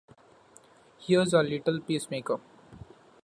[0.97, 2.39] Here's our little peace-maker!